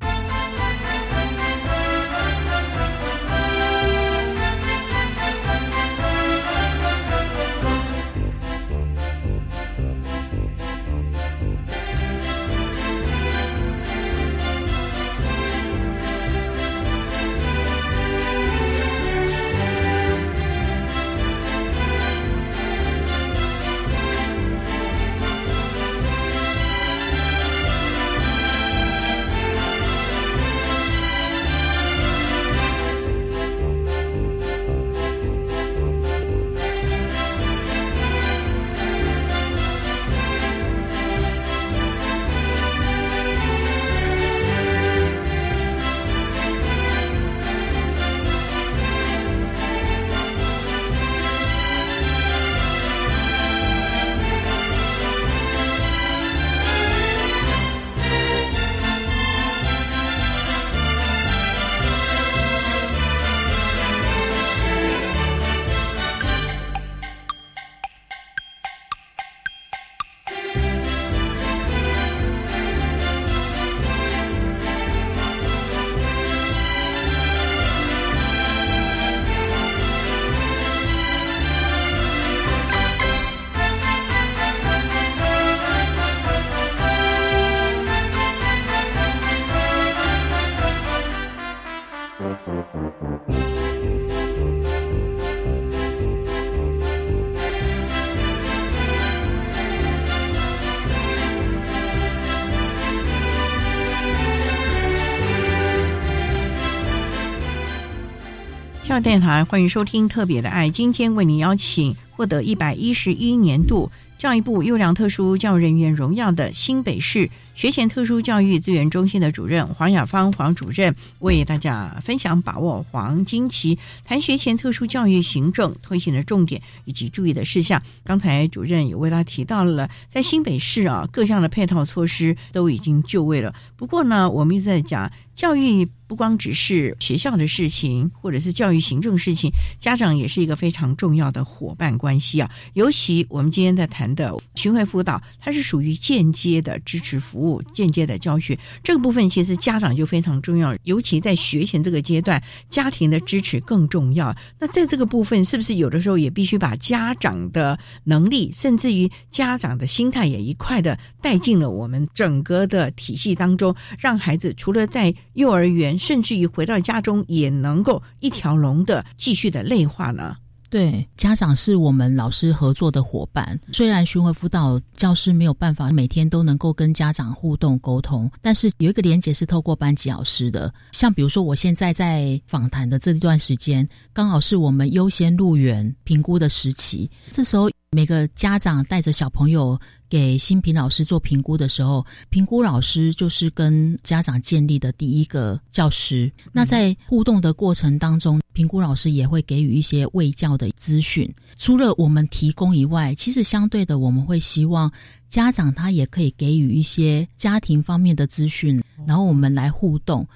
[109.01, 110.67] 电台，欢迎收听《特别的爱》。
[110.73, 127.83] 今天为您邀请获得一百一十一年度教育部优良特殊教育人员荣耀的新北市学前特殊教育资源中心的主任黄雅芳黄主任，为大家分享把握黄金期谈学前特殊教育行政推行的重点以及注意的事项。
[128.05, 133.53] 刚才主任也为他提到了，在新北市啊，各项的配套措施都已经就位了。
[133.75, 135.89] 不过呢，我们一直在讲教育。
[136.09, 142.51] 不光只是学校的事情，或者是教育行政事情，家长也是一个非常重要的伙伴关系啊。
[142.73, 150.75] 尤其我们今天在谈的巡回辅导，它是属于间接的支持服务、间接的教学这个部分，其实家长就非常重要。
[150.85, 154.35] 尤其在学前这个阶段，家庭的支持更重要。
[154.59, 165.97] 那在这个部分，是不是有的时候也必须把家长的能力，甚至于家长的心态也一块的带进了我们整个的体系当中，让孩子除了在幼儿园。
[165.99, 170.37] 甚至于回到家中也能够一条龙的继续的内化呢？
[170.71, 173.59] 对，家长是我们老师合作的伙伴。
[173.73, 180.73] 虽然巡回辅导教师没有办法每天都能够跟家长互动沟通，但是有一个连结是透过班级老师的。
[180.93, 187.71] 像比如说，我现在在访谈的这段时间，刚好是我们优先入园评估的时期，这时候。
[187.91, 196.31] 每个家长带着小朋友给新平老师做评估的时候，评估老师就是跟家长建立的第一个教师。
[196.53, 201.33] 那在互动的过程当中，评估老师也会给予一些卫教的资讯。
[201.59, 204.91] 除了我们提供以外，其实相对的，我们会希望
[205.29, 210.27] 家长他也可以给予一些家庭方面的资讯，然后我们来互动。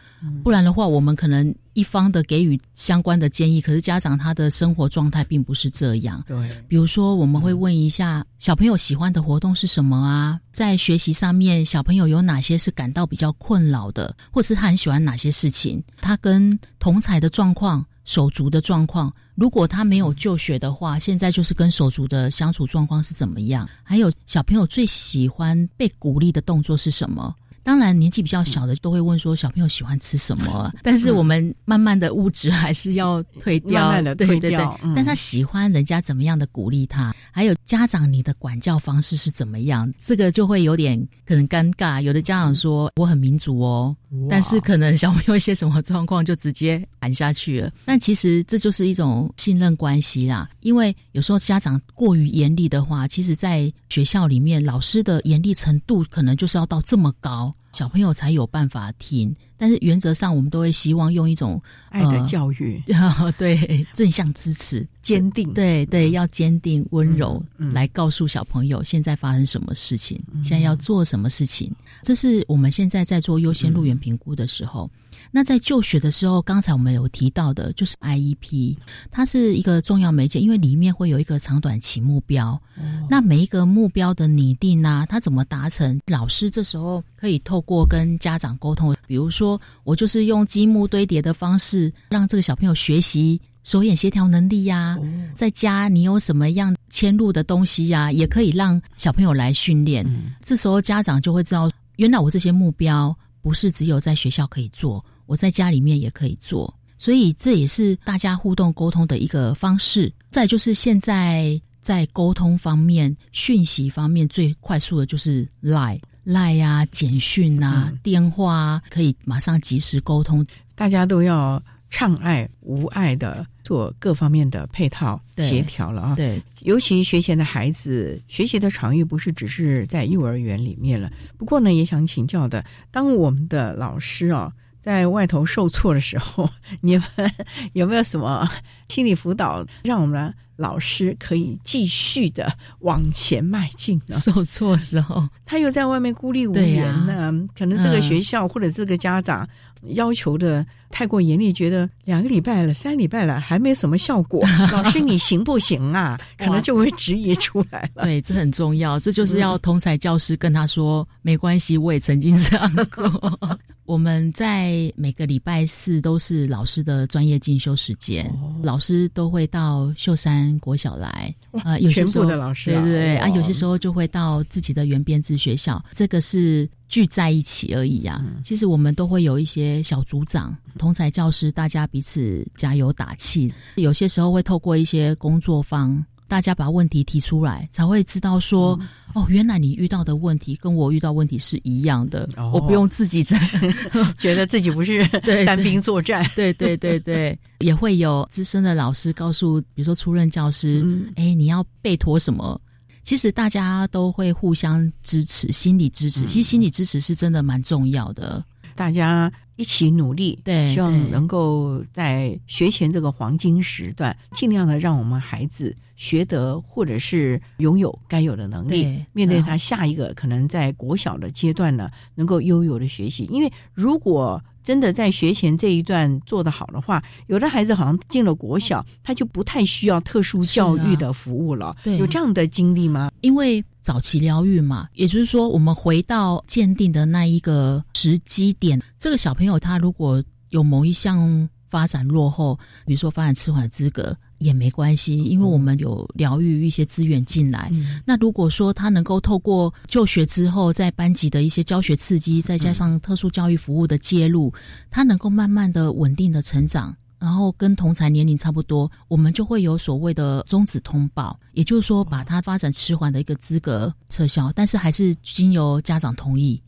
[0.44, 1.52] 不然的话，我们可能。
[1.74, 6.22] 一方的给予相关的建议，可是家长他的生活状态并不是这样。
[6.28, 6.36] 对，
[6.68, 10.38] 比如说我们会问一下小朋友喜欢的活动是什么啊？
[10.52, 15.82] 在学习上面，小朋友有哪些是感到比较困扰的，或是他很喜欢哪些事情？
[15.96, 23.68] 他跟同才的状况、手足的状况，如果他没有就学的话，现在就是跟手足的相处状况是怎么样？
[23.82, 27.34] 还有小朋友最喜欢被鼓励的动作是什么？
[27.64, 34.78] 当然，年纪比较小的都会问说小朋友喜欢吃什么，但是我们慢慢的物质还是要退掉，慢慢的退掉。
[34.96, 42.02] 但他喜欢人家怎么样的鼓励他，还有家长你的管教方式是怎么样，这个就会有点可能尴尬。
[42.02, 43.96] 有的家长说我很民主哦，
[44.28, 47.70] 但是可能小朋友一些什么状况就直接喊下去了。
[47.86, 57.51] 但其实这就是一种信任关系啦，因为有时候家长过于严厉的话，其实在学校里面老师的严厉程度可能就是要到这么高。
[57.72, 62.82] 小朋友才有办法听，但是原则上我们都会希望用一种爱的教育，
[63.38, 71.74] 对正向支持、坚定，对对，要坚定、温柔来告诉小朋友现在发生什么事情，现在要做什么事情。
[72.02, 74.90] 这是我们现在在做优先入园评估的时候。
[75.34, 78.76] 那在就学的时候，刚才我们有提到的，就是 IEP，
[79.10, 82.60] 它是一个重要媒介，因为里面会有一个长短期目标。
[83.08, 85.98] 那每一个目标的拟定呢，它怎么达成？
[86.06, 94.98] 老师这时候可以透过跟家长沟通，比如说我就是用积木堆叠的方式，让这个小朋友学习手眼协调能力呀。
[95.34, 100.06] 在家你有什么样迁入的东西呀，也可以让小朋友来训练。
[100.42, 105.02] 这时候家长就会知道，原来我这些目标不是只有在学校可以做。
[105.32, 110.12] 我在家里面也可以做，所以这也是大家互动沟通的一个方式。
[110.28, 120.44] 再就是现在在沟通方面、讯息方面最快速的就是 Line、Line 呀、简讯啊、电话，可以马上及时沟通。
[120.74, 126.14] 大家都要畅爱无碍的做各方面的配套协调了啊！
[126.14, 131.10] 对，尤其学前的孩子学习的场域不是只是在幼儿园里面了。
[131.38, 134.52] 不过呢，也想请教的，当我们的老师啊。
[134.82, 136.48] 在外头受挫的时候，
[136.82, 137.04] 你们
[137.72, 138.48] 有没有什么
[138.88, 144.16] 心理辅导，让我们老师可以继续的往前迈进呢？
[144.18, 147.32] 受挫时候，他又在外面孤立无援呢？
[147.56, 149.48] 可能这个学校或者这个家长
[149.94, 156.16] 要求的太过严厉，觉得两个礼拜了、三礼拜了还没什么效果， 老师你行不行啊？
[156.38, 158.04] 可能就会质疑出来了。
[158.04, 163.10] 对，这很重要，这就是要同才教师跟他说，没关系，我也曾经这样过。
[163.84, 168.32] 我们在每个礼拜四都是老师的专业进修时间，
[168.62, 171.34] 老师都会到秀山国小来
[171.64, 171.76] 啊。
[171.78, 178.24] 有些时候的老师，对对对啊，有些时候就会到自己的原编制学校，这个是聚在一起而已呀。
[178.44, 183.54] 其实我们都会有一些小组长、同才教师，大家彼此加油打气。
[183.76, 186.04] 有些时候会透过一些工作坊。
[186.26, 188.78] 大家把问题提出来，才会知道说，
[189.12, 193.38] 哦，原来你遇到的问题跟我遇到问题是一样的，我不用自己在
[194.18, 195.06] 觉得自己不是
[195.44, 196.26] 单兵作战。
[196.34, 200.82] 对对对对， 也会有资深的老师告诉，比如说初任教师，
[201.16, 202.58] 哎，你要背妥什么？
[203.02, 206.24] 其实大家都会互相支持，心理支持。
[206.24, 208.42] 其实心理支持是真的蛮重要的。
[208.74, 223.24] 大家一起努力，对，希望能够在学前这个黄金时段，尽量的让我们孩子学得或者是拥有该有的能力，面对他下一个可能在国小的阶段呢，能够悠悠的学习。
[223.30, 231.76] 因为如果真的在学前这一段做得好的话，有的孩子好像进了国小，他就不太需要特殊教育的服务了。
[231.84, 233.08] 有这样的经历吗？
[233.20, 244.14] 因为早期疗愈嘛，也就是说，我们回到鉴定的那一个时机点，这个小朋友他如果有某一项发展落后，比如说发展迟缓资格。
[244.42, 247.70] 也没关系，因为我们有疗愈一些资源进来。
[248.04, 254.52] 那如果说他能够透过就学之后，在班级的一些教学刺激，再加上特殊教育服务的介入，
[254.90, 266.60] 他能够慢慢的稳定的成长，然后跟同才年龄差不多，我们就会有所谓的终止通报，也就是说把他发展迟缓的一个资格撤销，但是还是经由家长同意。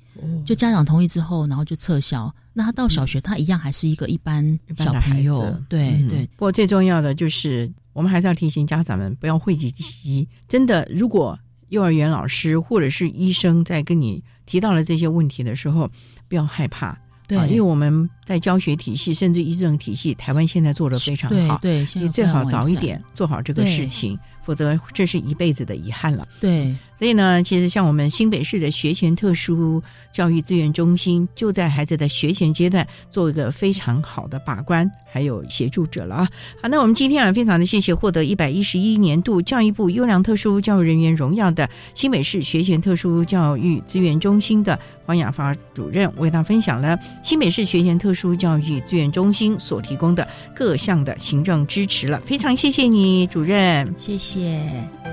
[0.45, 2.33] 就家长同意之后，然后就撤销。
[2.53, 5.55] 那他到小学，他一样还是一个一般小朋友。
[5.68, 6.29] 对对。
[6.37, 10.29] 不过最重要的就是，我们还是要提醒家长们不要讳疾忌医。
[10.49, 11.39] 真的，如果
[11.70, 15.91] 幼儿园老师或者是医生在跟你提到了这些问题的时候，
[16.29, 16.97] 不要害怕。
[17.27, 21.59] 对，因为我们在教学体系甚至医政体系，台湾现在做的非常好。
[21.62, 24.18] 对，你最好早一点做好这个事情。
[24.43, 26.29] 否则，这是一辈子的遗憾了。
[26.39, 29.82] 对，所以呢，其实像我们新北市的学前特殊
[30.12, 36.28] 教育资源中心，就在孩子的学前阶段做一个非常好的把关还有协助者了啊。
[36.62, 52.22] 好，那我们今天啊，非常的谢谢获得一百一十一年度教育部优良特殊教育人员荣耀的新北市学前特殊教育资源中心的黄雅发主任，为他分享了新北市学前特殊教育资源中心所提供的各项的行政支持了。
[52.24, 55.03] 非常谢谢你，主任，谢谢。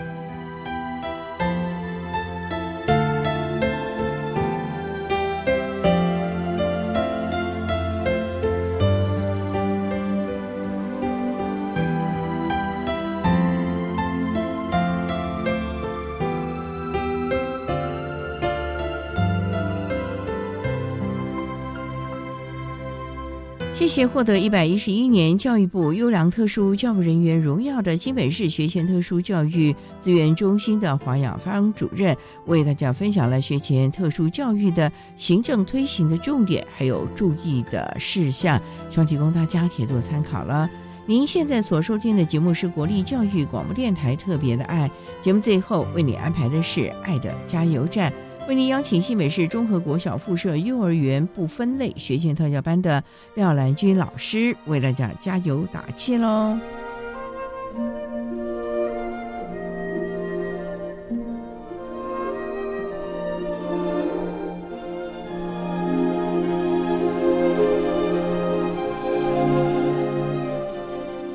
[23.92, 24.08] 谢。
[24.08, 32.16] 获得一百一十一年教育部优良特殊教育人员荣耀的新北市学前特殊教育资源中心的黄雅芳主任，
[32.46, 40.70] 为大家分享了学前特殊教育的行政推行的重点，还有注意的事项，希望提供大家可以做参考了。
[41.06, 48.12] 您现在所收听的节目是国立教育广播电台特别的爱节目，最后为你安排的是爱的加油站。
[48.48, 53.02] 为您邀请新北市中和国小附设幼儿园不分类学前特教班的
[53.36, 56.58] 廖兰君老师为大家加油打气喽！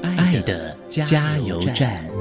[0.03, 2.16] 爱的加油站。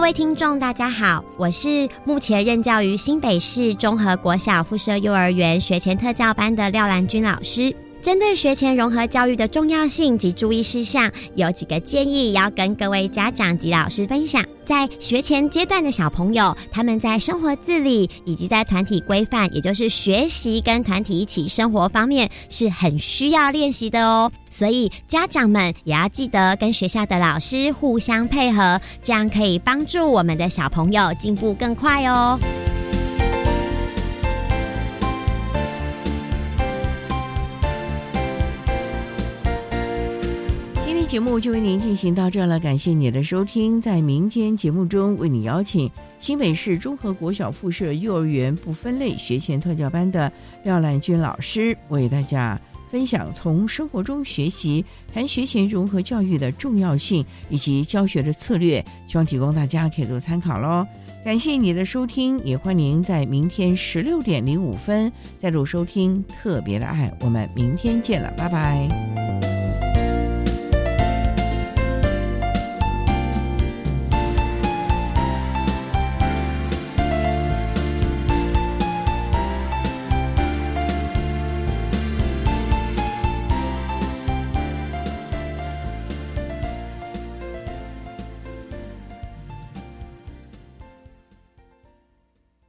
[0.00, 7.70] 各位听众，大家好，我是目前任教于新北市综合国小附设幼儿园学前特教班的廖兰君老师。
[8.02, 14.42] 针对学前融合教育的重要性及注意事项，有几个建议要跟各位家长及老师分享。
[14.64, 24.30] 在学前阶段的小朋友，他们在生活自理以及在团体规范，也就是学习跟团体一起生活方面，是很需要练习的哦。
[24.48, 32.38] 所以家长们也要记得跟学校的老师互相配合，这样可以帮助我们的小朋友进步更快哦。
[41.10, 43.80] 节目就为您进行到这了，感谢你的收听。
[43.80, 45.90] 在明天节目中，为你邀请
[46.20, 50.32] 新北市中和国小附设幼儿园不分类学前特教班的
[50.62, 52.56] 廖兰君老师，为大家
[52.88, 60.86] 分享从生活中学习，谈学前融合教育的重要性以及教学的策略，希望提供大家可以做参考喽。
[61.24, 67.12] 感谢你的收听，也欢迎在明天十六点零五分再度收听特别的爱。
[67.22, 69.69] 我们明天见了，拜拜。